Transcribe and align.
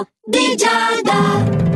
L'oroscopo 0.00 0.08
di 0.24 0.56
Giada. 0.56 1.69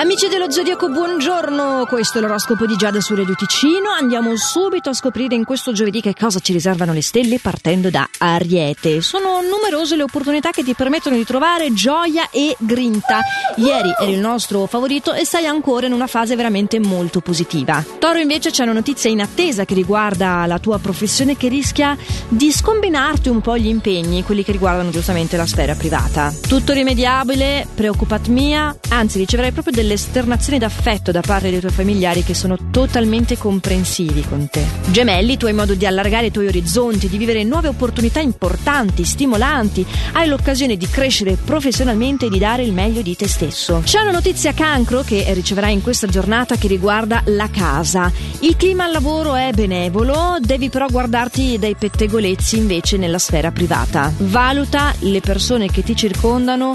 Amici 0.00 0.28
dello 0.28 0.50
Zodiaco, 0.50 0.88
buongiorno! 0.88 1.84
Questo 1.86 2.16
è 2.16 2.20
l'oroscopo 2.22 2.64
di 2.64 2.74
Giada 2.74 3.02
su 3.02 3.14
Radio 3.14 3.34
Ticino. 3.34 3.90
Andiamo 3.90 4.34
subito 4.34 4.88
a 4.88 4.94
scoprire 4.94 5.34
in 5.34 5.44
questo 5.44 5.72
giovedì 5.72 6.00
che 6.00 6.14
cosa 6.18 6.38
ci 6.38 6.54
riservano 6.54 6.94
le 6.94 7.02
stelle 7.02 7.38
partendo 7.38 7.90
da 7.90 8.08
Ariete. 8.16 9.02
Sono 9.02 9.42
numerose 9.42 9.96
le 9.96 10.04
opportunità 10.04 10.52
che 10.52 10.64
ti 10.64 10.72
permettono 10.72 11.16
di 11.16 11.24
trovare 11.26 11.74
gioia 11.74 12.30
e 12.30 12.56
grinta. 12.58 13.20
Ieri 13.56 13.92
eri 14.00 14.12
il 14.14 14.20
nostro 14.20 14.64
favorito 14.64 15.12
e 15.12 15.26
sei 15.26 15.44
ancora 15.44 15.84
in 15.84 15.92
una 15.92 16.06
fase 16.06 16.34
veramente 16.34 16.78
molto 16.80 17.20
positiva. 17.20 17.84
Toro 17.98 18.18
invece 18.18 18.50
c'è 18.50 18.62
una 18.62 18.72
notizia 18.72 19.10
in 19.10 19.20
attesa 19.20 19.66
che 19.66 19.74
riguarda 19.74 20.46
la 20.46 20.58
tua 20.58 20.78
professione 20.78 21.36
che 21.36 21.48
rischia 21.48 21.94
di 22.26 22.50
scombinarti 22.50 23.28
un 23.28 23.42
po' 23.42 23.58
gli 23.58 23.68
impegni, 23.68 24.24
quelli 24.24 24.44
che 24.44 24.52
riguardano 24.52 24.88
giustamente 24.88 25.36
la 25.36 25.46
sfera 25.46 25.74
privata. 25.74 26.32
Tutto 26.48 26.72
rimediabile, 26.72 27.66
preoccupat 27.74 28.28
mia, 28.28 28.74
anzi 28.88 29.18
riceverai 29.18 29.52
proprio 29.52 29.74
delle 29.74 29.88
esternazioni 29.94 30.58
d'affetto 30.58 31.10
da 31.10 31.20
parte 31.20 31.50
dei 31.50 31.60
tuoi 31.60 31.72
familiari 31.72 32.22
che 32.22 32.34
sono 32.34 32.56
totalmente 32.70 33.36
comprensivi 33.36 34.22
con 34.28 34.48
te. 34.48 34.64
Gemelli, 34.86 35.36
tu 35.36 35.46
hai 35.46 35.52
modo 35.52 35.74
di 35.74 35.86
allargare 35.86 36.26
i 36.26 36.30
tuoi 36.30 36.46
orizzonti, 36.46 37.08
di 37.08 37.18
vivere 37.18 37.44
nuove 37.44 37.68
opportunità 37.68 38.20
importanti, 38.20 39.04
stimolanti, 39.04 39.84
hai 40.12 40.28
l'occasione 40.28 40.76
di 40.76 40.88
crescere 40.88 41.36
professionalmente 41.36 42.26
e 42.26 42.30
di 42.30 42.38
dare 42.38 42.62
il 42.62 42.72
meglio 42.72 43.02
di 43.02 43.16
te 43.16 43.28
stesso. 43.28 43.82
C'è 43.84 44.00
una 44.00 44.10
notizia 44.10 44.52
cancro 44.52 45.02
che 45.02 45.24
riceverai 45.32 45.72
in 45.72 45.82
questa 45.82 46.06
giornata 46.06 46.56
che 46.56 46.68
riguarda 46.68 47.22
la 47.26 47.48
casa. 47.50 48.12
Il 48.40 48.56
clima 48.56 48.84
al 48.84 48.92
lavoro 48.92 49.34
è 49.34 49.50
benevolo, 49.52 50.36
devi 50.40 50.68
però 50.68 50.86
guardarti 50.86 51.58
dai 51.58 51.74
pettegolezzi 51.74 52.56
invece 52.56 52.96
nella 52.96 53.18
sfera 53.18 53.50
privata. 53.50 54.12
Valuta 54.18 54.94
le 55.00 55.20
persone 55.20 55.68
che 55.70 55.82
ti 55.82 55.96
circondano 55.96 56.72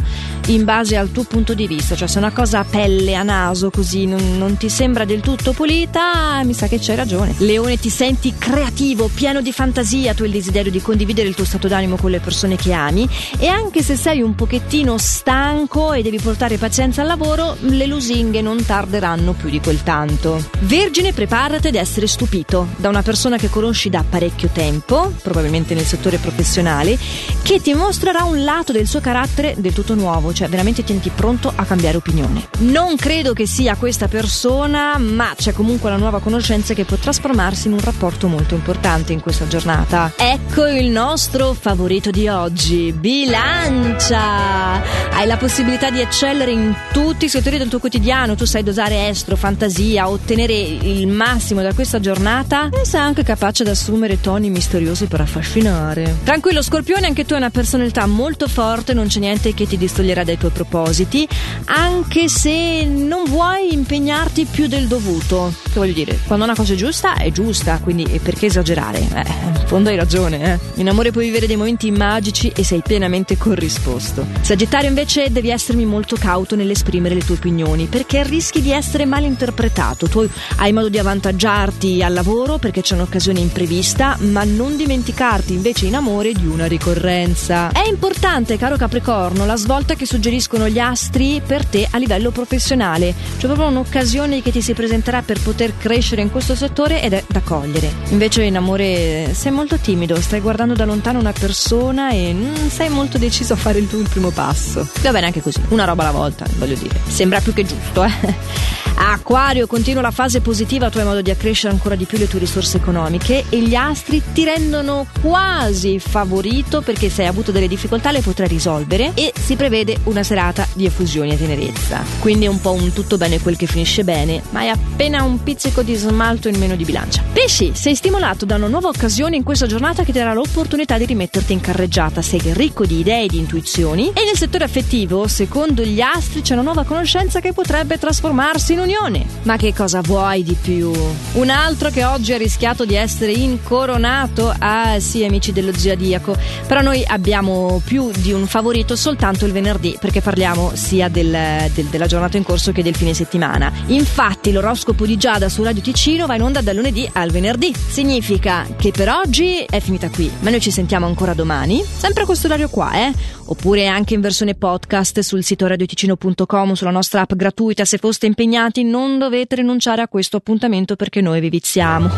in 0.47 0.63
base 0.63 0.95
al 0.95 1.11
tuo 1.11 1.23
punto 1.23 1.53
di 1.53 1.67
vista, 1.67 1.95
cioè 1.95 2.07
se 2.07 2.17
una 2.17 2.31
cosa 2.31 2.59
a 2.59 2.63
pelle 2.95 3.15
a 3.15 3.23
naso, 3.23 3.69
così 3.69 4.05
non, 4.05 4.37
non, 4.37 4.55
ti 4.55 4.69
sembra 4.69 5.03
del 5.03 5.19
tutto 5.19 5.51
pulita, 5.51 6.41
mi 6.43 6.53
sa 6.53 6.67
che 6.67 6.79
c'hai 6.79 6.95
ragione. 6.95 7.35
Leone, 7.39 7.77
ti 7.77 7.89
senti 7.89 8.33
creativo, 8.37 9.09
pieno 9.13 9.41
di 9.41 9.51
fantasia, 9.51 10.13
tu 10.13 10.21
hai 10.21 10.29
il 10.29 10.35
desiderio 10.35 10.71
di 10.71 10.81
condividere 10.81 11.27
il 11.27 11.35
tuo 11.35 11.43
stato 11.43 11.67
d'animo 11.67 11.97
con 11.97 12.09
le 12.09 12.19
persone 12.19 12.55
che 12.55 12.71
ami 12.71 13.07
e 13.37 13.47
anche 13.47 13.83
se 13.83 13.97
sei 13.97 14.21
un 14.21 14.33
pochettino 14.33 14.97
stanco 14.97 15.91
e 15.91 16.01
devi 16.01 16.19
portare 16.19 16.57
pazienza 16.57 17.01
al 17.01 17.07
lavoro, 17.07 17.57
le 17.59 17.85
lusinghe 17.85 18.41
non 18.41 18.63
tarderanno 18.63 19.33
più 19.33 19.49
di 19.49 19.59
quel 19.59 19.83
tanto. 19.83 20.41
Vergine, 20.59 21.11
preparati 21.11 21.67
ad 21.67 21.75
essere 21.75 22.07
stupito 22.07 22.67
da 22.77 22.87
una 22.87 23.01
persona 23.01 23.37
che 23.37 23.49
conosci 23.49 23.89
da 23.89 24.03
parecchio 24.07 24.49
tempo, 24.53 25.11
probabilmente 25.21 25.73
nel 25.73 25.85
settore 25.85 26.17
professionale, 26.17 26.97
che 27.41 27.59
ti 27.61 27.73
mostrerà 27.73 28.23
un 28.23 28.43
lato 28.43 28.71
del 28.71 28.87
suo 28.87 29.01
carattere 29.01 29.55
del 29.57 29.73
tutto 29.73 29.95
nuovo, 29.95 30.33
cioè 30.33 30.47
veramente 30.47 30.83
tienti 30.83 31.11
pronto 31.13 31.51
a 31.53 31.65
cambiare 31.65 31.97
opinione. 31.97 32.47
Non 32.59 32.84
non 32.85 32.97
credo 32.97 33.33
che 33.33 33.47
sia 33.47 33.75
questa 33.77 34.07
persona, 34.07 34.99
ma 34.99 35.33
c'è 35.35 35.53
comunque 35.53 35.89
una 35.89 35.97
nuova 35.97 36.19
conoscenza 36.19 36.75
che 36.75 36.85
può 36.85 36.97
trasformarsi 36.97 37.65
in 37.65 37.73
un 37.73 37.79
rapporto 37.79 38.27
molto 38.27 38.53
importante 38.53 39.11
in 39.11 39.21
questa 39.21 39.47
giornata. 39.47 40.13
Ecco 40.15 40.67
il 40.67 40.91
nostro 40.91 41.53
favorito 41.53 42.11
di 42.11 42.27
oggi, 42.27 42.91
bilancia! 42.91 44.83
Hai 45.15 45.25
la 45.25 45.37
possibilità 45.37 45.89
di 45.89 45.99
eccellere 45.99 46.51
in 46.51 46.75
tutti 46.91 47.25
i 47.25 47.29
settori 47.29 47.57
del 47.57 47.69
tuo 47.69 47.79
quotidiano, 47.79 48.35
tu 48.35 48.45
sai 48.45 48.61
dosare 48.61 49.07
estro, 49.07 49.35
fantasia, 49.35 50.07
ottenere 50.07 50.53
il 50.53 51.07
massimo 51.07 51.63
da 51.63 51.73
questa 51.73 51.99
giornata 51.99 52.69
e 52.69 52.85
sei 52.85 53.01
anche 53.01 53.23
capace 53.23 53.63
di 53.63 53.71
assumere 53.71 54.21
toni 54.21 54.51
misteriosi 54.51 55.07
per 55.07 55.21
affascinare. 55.21 56.17
Tranquillo 56.23 56.61
Scorpione, 56.61 57.07
anche 57.07 57.25
tu 57.25 57.33
hai 57.33 57.39
una 57.39 57.49
personalità 57.49 58.05
molto 58.05 58.47
forte, 58.47 58.93
non 58.93 59.07
c'è 59.07 59.19
niente 59.19 59.55
che 59.55 59.65
ti 59.65 59.75
distoglierà 59.75 60.23
dai 60.23 60.37
tuoi 60.37 60.51
propositi, 60.51 61.27
anche 61.65 62.27
se 62.27 62.74
non 62.83 63.23
vuoi 63.25 63.73
impegnarti 63.73 64.45
più 64.45 64.67
del 64.67 64.87
dovuto. 64.87 65.64
Che 65.75 65.81
voglio 65.81 65.93
dire, 65.93 66.17
quando 66.25 66.45
una 66.45 66.55
cosa 66.55 66.71
è 66.71 66.77
giusta, 66.77 67.15
è 67.17 67.29
giusta, 67.33 67.81
quindi 67.83 68.05
perché 68.23 68.45
esagerare? 68.45 68.99
Eh, 68.99 69.25
in 69.59 69.63
fondo 69.65 69.89
hai 69.89 69.97
ragione, 69.97 70.53
eh. 70.53 70.59
In 70.75 70.87
amore 70.87 71.11
puoi 71.11 71.25
vivere 71.25 71.47
dei 71.47 71.57
momenti 71.57 71.91
magici 71.91 72.49
e 72.55 72.63
sei 72.63 72.81
pienamente 72.81 73.35
corrisposto. 73.35 74.25
Sagittario 74.39 74.87
invece 74.87 75.33
devi 75.33 75.49
essermi 75.49 75.83
molto 75.83 76.15
cauto 76.15 76.55
nell'esprimere 76.55 77.13
le 77.13 77.25
tue 77.25 77.35
opinioni, 77.35 77.87
perché 77.87 78.23
rischi 78.23 78.61
di 78.61 78.71
essere 78.71 79.03
mal 79.03 79.25
interpretato. 79.25 80.07
Tu 80.07 80.25
hai 80.55 80.71
modo 80.71 80.87
di 80.87 80.97
avvantaggiarti 80.97 82.01
al 82.01 82.13
lavoro 82.13 82.57
perché 82.57 82.79
c'è 82.79 82.93
un'occasione 82.93 83.41
imprevista, 83.41 84.15
ma 84.21 84.45
non 84.45 84.77
dimenticarti 84.77 85.51
invece 85.51 85.87
in 85.87 85.95
amore 85.95 86.31
di 86.31 86.47
una 86.47 86.67
ricorrenza. 86.67 87.71
È 87.71 87.85
importante, 87.85 88.57
caro 88.57 88.77
Capricorno, 88.77 89.45
la 89.45 89.57
svolta 89.57 89.95
che 89.95 90.05
suggeriscono 90.05 90.69
gli 90.69 90.79
astri 90.79 91.41
per 91.45 91.65
te 91.65 91.85
a 91.91 91.97
livello 91.97 92.31
professionale, 92.31 93.13
c'è 93.37 93.47
proprio 93.47 93.67
un'occasione 93.67 94.41
che 94.41 94.51
ti 94.51 94.61
si 94.61 94.73
presenterà 94.73 95.21
per 95.21 95.41
poter 95.41 95.63
crescere 95.77 96.21
in 96.21 96.31
questo 96.31 96.55
settore 96.55 97.01
ed 97.01 97.13
è 97.13 97.23
da 97.27 97.41
cogliere. 97.41 97.91
Invece 98.09 98.43
in 98.43 98.57
amore 98.57 99.33
sei 99.33 99.51
molto 99.51 99.77
timido, 99.77 100.19
stai 100.21 100.39
guardando 100.39 100.73
da 100.73 100.85
lontano 100.85 101.19
una 101.19 101.33
persona 101.33 102.11
e 102.11 102.33
non 102.33 102.69
sei 102.69 102.89
molto 102.89 103.17
deciso 103.17 103.53
a 103.53 103.57
fare 103.57 103.79
il 103.79 103.87
tuo 103.87 104.01
primo 104.03 104.29
passo. 104.29 104.87
Va 105.01 105.11
bene 105.11 105.27
anche 105.27 105.41
così, 105.41 105.61
una 105.69 105.85
roba 105.85 106.03
alla 106.03 106.17
volta, 106.17 106.45
voglio 106.57 106.75
dire. 106.75 106.99
Sembra 107.07 107.39
più 107.39 107.53
che 107.53 107.65
giusto, 107.65 108.03
eh. 108.03 108.84
Acquario, 108.97 109.67
continua 109.67 110.01
la 110.01 110.11
fase 110.11 110.41
positiva, 110.41 110.89
tu 110.89 110.99
hai 110.99 111.05
modo 111.05 111.21
di 111.21 111.29
accrescere 111.29 111.73
ancora 111.73 111.95
di 111.95 112.05
più 112.05 112.17
le 112.17 112.27
tue 112.27 112.39
risorse 112.39 112.77
economiche 112.77 113.45
e 113.49 113.61
gli 113.61 113.75
astri 113.75 114.21
ti 114.33 114.43
rendono 114.43 115.05
quasi 115.21 115.99
favorito 115.99 116.81
perché 116.81 117.09
se 117.09 117.23
hai 117.23 117.27
avuto 117.27 117.51
delle 117.51 117.67
difficoltà 117.67 118.11
le 118.11 118.21
potrai 118.21 118.47
risolvere 118.47 119.11
e 119.13 119.33
si 119.37 119.55
prevede 119.55 119.97
una 120.03 120.23
serata 120.23 120.67
di 120.73 120.85
effusioni 120.85 121.31
e 121.31 121.37
tenerezza. 121.37 122.03
Quindi 122.19 122.45
è 122.45 122.47
un 122.47 122.61
po' 122.61 122.71
un 122.71 122.93
tutto 122.93 123.17
bene 123.17 123.39
quel 123.39 123.57
che 123.57 123.65
finisce 123.65 124.03
bene, 124.03 124.41
ma 124.51 124.61
hai 124.61 124.69
appena 124.69 125.23
un 125.23 125.43
pizzico 125.43 125.81
di 125.81 125.95
smalto 125.95 126.47
in 126.47 126.57
meno 126.57 126.75
di 126.75 126.85
bilancia. 126.85 127.23
Pesci, 127.33 127.71
sei 127.75 127.95
stimolato 127.95 128.45
da 128.45 128.55
una 128.55 128.67
nuova 128.67 128.87
occasione 128.87 129.35
in 129.35 129.43
questa 129.43 129.65
giornata 129.65 130.03
che 130.03 130.11
ti 130.11 130.19
darà 130.19 130.33
l'opportunità 130.33 130.97
di 130.97 131.05
rimetterti 131.05 131.53
in 131.53 131.59
carreggiata, 131.59 132.21
sei 132.21 132.41
ricco 132.53 132.85
di 132.85 132.99
idee 132.99 133.23
e 133.23 133.27
di 133.27 133.37
intuizioni 133.37 134.11
e 134.13 134.23
nel 134.23 134.37
settore 134.37 134.63
affettivo, 134.63 135.27
secondo 135.27 135.83
gli 135.83 136.01
astri, 136.01 136.41
c'è 136.41 136.53
una 136.53 136.63
nuova 136.63 136.83
conoscenza 136.83 137.39
che 137.39 137.53
potrebbe 137.53 137.97
trasformarsi 137.97 138.73
in 138.73 138.79
un 138.79 138.84
unione. 138.85 139.25
Ma 139.43 139.57
che 139.57 139.73
cosa 139.73 140.01
vuoi 140.01 140.43
di 140.43 140.55
più? 140.59 140.91
Un 141.33 141.49
altro 141.49 141.89
che 141.89 142.05
oggi 142.05 142.33
ha 142.33 142.37
rischiato 142.37 142.85
di 142.85 142.95
essere 142.95 143.31
incoronato? 143.31 144.53
Ah 144.57 144.99
sì, 144.99 145.23
amici 145.25 145.51
dello 145.51 145.75
zodiaco. 145.75 146.35
Però 146.67 146.81
noi 146.81 147.03
abbiamo 147.05 147.81
più 147.83 148.11
di 148.15 148.31
un 148.31 148.47
favorito 148.47 148.95
soltanto 148.95 149.45
il 149.45 149.51
venerdì, 149.51 149.97
perché 149.99 150.21
parliamo 150.21 150.71
sia 150.75 151.09
del, 151.09 151.69
del, 151.73 151.85
della 151.85 152.07
giornata 152.07 152.37
in 152.37 152.43
corso 152.43 152.71
che 152.71 152.83
del 152.83 152.95
fine 152.95 153.13
settimana. 153.13 153.71
Infatti 153.87 154.51
l'oroscopo 154.51 155.05
di 155.05 155.17
Giada 155.17 155.49
su 155.49 155.63
Radio 155.63 155.81
Ticino 155.81 156.25
va 156.25 156.35
in 156.35 156.43
onda 156.43 156.61
dal 156.61 156.75
lunedì 156.75 157.09
al 157.13 157.31
venerdì. 157.31 157.73
Significa 157.75 158.65
che 158.77 158.91
per 158.91 159.09
oggi 159.09 159.65
è 159.69 159.79
finita 159.79 160.09
qui, 160.09 160.31
ma 160.39 160.49
noi 160.49 160.61
ci 160.61 160.71
sentiamo 160.71 161.05
ancora 161.05 161.33
domani, 161.33 161.83
sempre 161.83 162.23
a 162.23 162.25
questo 162.25 162.47
orario 162.47 162.69
qua, 162.69 162.93
eh? 162.93 163.13
Oppure 163.47 163.87
anche 163.87 164.15
in 164.15 164.21
versione 164.21 164.55
podcast 164.55 165.19
sul 165.19 165.43
sito 165.43 165.67
radioticino.com, 165.67 166.73
sulla 166.73 166.89
nostra 166.91 167.21
app 167.21 167.33
gratuita 167.33 167.85
se 167.85 167.97
foste 167.97 168.25
impegnati 168.25 168.74
avanti 168.75 168.83
non 168.83 169.17
dovete 169.17 169.55
rinunciare 169.55 170.01
a 170.01 170.07
questo 170.07 170.37
appuntamento 170.37 170.95
perché 170.95 171.21
noi 171.21 171.39
vi 171.39 171.49
viziamo. 171.49 172.09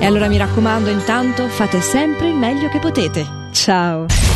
E 0.00 0.04
allora 0.04 0.28
mi 0.28 0.36
raccomando, 0.36 0.90
intanto 0.90 1.46
fate 1.48 1.80
sempre 1.80 2.28
il 2.28 2.34
meglio 2.34 2.68
che 2.68 2.78
potete. 2.78 3.24
Ciao! 3.52 4.30